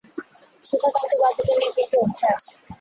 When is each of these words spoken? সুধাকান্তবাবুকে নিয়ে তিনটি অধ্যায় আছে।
সুধাকান্তবাবুকে 0.63 1.53
নিয়ে 1.53 1.73
তিনটি 1.77 1.95
অধ্যায় 2.03 2.33
আছে। 2.35 2.51